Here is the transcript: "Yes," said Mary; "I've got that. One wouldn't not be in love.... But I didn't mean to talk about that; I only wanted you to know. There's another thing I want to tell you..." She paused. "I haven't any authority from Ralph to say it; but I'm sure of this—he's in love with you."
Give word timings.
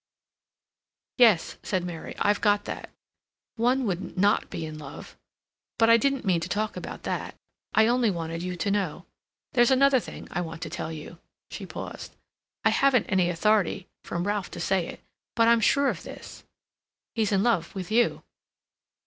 "Yes," 1.19 1.57
said 1.61 1.83
Mary; 1.85 2.15
"I've 2.17 2.41
got 2.41 2.65
that. 2.65 2.89
One 3.55 3.85
wouldn't 3.85 4.17
not 4.17 4.49
be 4.49 4.65
in 4.65 4.79
love.... 4.79 5.15
But 5.77 5.91
I 5.91 5.97
didn't 5.97 6.25
mean 6.25 6.41
to 6.41 6.49
talk 6.49 6.75
about 6.75 7.03
that; 7.03 7.35
I 7.75 7.85
only 7.85 8.09
wanted 8.09 8.41
you 8.41 8.55
to 8.55 8.71
know. 8.71 9.05
There's 9.53 9.69
another 9.69 9.99
thing 9.99 10.27
I 10.31 10.41
want 10.41 10.63
to 10.63 10.71
tell 10.71 10.91
you..." 10.91 11.19
She 11.51 11.67
paused. 11.67 12.15
"I 12.65 12.71
haven't 12.71 13.09
any 13.11 13.29
authority 13.29 13.85
from 14.03 14.25
Ralph 14.25 14.49
to 14.57 14.59
say 14.59 14.87
it; 14.87 15.01
but 15.35 15.47
I'm 15.47 15.61
sure 15.61 15.87
of 15.89 16.01
this—he's 16.01 17.31
in 17.31 17.43
love 17.43 17.75
with 17.75 17.91
you." 17.91 18.23